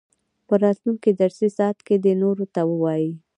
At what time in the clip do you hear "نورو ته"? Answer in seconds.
2.21-2.61